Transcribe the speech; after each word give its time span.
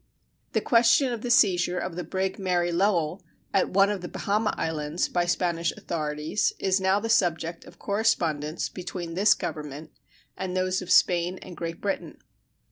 The 0.53 0.61
question 0.61 1.13
of 1.13 1.21
the 1.21 1.29
seizure 1.29 1.77
of 1.77 1.95
the 1.95 2.03
brig 2.03 2.39
Mary 2.39 2.71
Lowell 2.71 3.21
at 3.53 3.69
one 3.69 3.91
of 3.91 4.01
the 4.01 4.07
Bahama 4.09 4.51
Islands 4.57 5.07
by 5.07 5.27
Spanish 5.27 5.71
authorities 5.73 6.53
is 6.57 6.81
now 6.81 6.99
the 6.99 7.07
subject 7.07 7.65
of 7.65 7.77
correspondence 7.77 8.67
between 8.67 9.13
this 9.13 9.35
Government 9.35 9.91
and 10.35 10.57
those 10.57 10.81
of 10.81 10.89
Spain 10.91 11.37
and 11.43 11.55
Great 11.55 11.81
Britain. 11.81 12.17